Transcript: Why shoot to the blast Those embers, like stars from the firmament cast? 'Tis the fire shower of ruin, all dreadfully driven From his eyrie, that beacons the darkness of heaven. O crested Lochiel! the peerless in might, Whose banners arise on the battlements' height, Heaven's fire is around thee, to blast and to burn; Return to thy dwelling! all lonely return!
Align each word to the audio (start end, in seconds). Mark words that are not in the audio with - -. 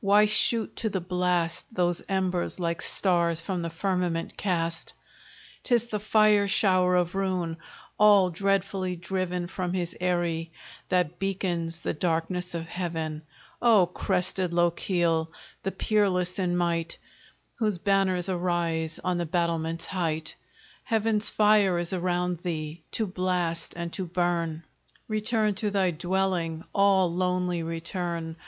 Why 0.00 0.26
shoot 0.26 0.74
to 0.78 0.88
the 0.90 1.00
blast 1.00 1.72
Those 1.72 2.02
embers, 2.08 2.58
like 2.58 2.82
stars 2.82 3.40
from 3.40 3.62
the 3.62 3.70
firmament 3.70 4.36
cast? 4.36 4.92
'Tis 5.62 5.86
the 5.86 6.00
fire 6.00 6.48
shower 6.48 6.96
of 6.96 7.14
ruin, 7.14 7.58
all 7.96 8.30
dreadfully 8.30 8.96
driven 8.96 9.46
From 9.46 9.72
his 9.72 9.96
eyrie, 10.00 10.50
that 10.88 11.20
beacons 11.20 11.78
the 11.78 11.94
darkness 11.94 12.56
of 12.56 12.66
heaven. 12.66 13.22
O 13.62 13.86
crested 13.86 14.52
Lochiel! 14.52 15.30
the 15.62 15.70
peerless 15.70 16.40
in 16.40 16.56
might, 16.56 16.98
Whose 17.60 17.78
banners 17.78 18.28
arise 18.28 18.98
on 19.04 19.18
the 19.18 19.26
battlements' 19.26 19.86
height, 19.86 20.34
Heaven's 20.82 21.28
fire 21.28 21.78
is 21.78 21.92
around 21.92 22.38
thee, 22.40 22.82
to 22.90 23.06
blast 23.06 23.74
and 23.76 23.92
to 23.92 24.06
burn; 24.06 24.64
Return 25.06 25.54
to 25.54 25.70
thy 25.70 25.92
dwelling! 25.92 26.64
all 26.74 27.08
lonely 27.14 27.62
return! 27.62 28.34